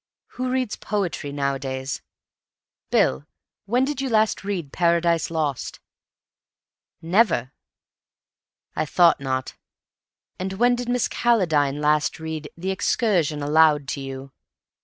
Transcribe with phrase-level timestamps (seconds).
[0.29, 2.01] Who reads poetry nowadays?
[2.89, 3.27] Bill,
[3.65, 5.79] when did you last read 'Paradise Lost'?"
[7.03, 7.53] "Never."
[8.75, 9.53] "I thought not.
[10.39, 14.31] And when did Miss Calladine last read 'The Excursion' aloud to you?"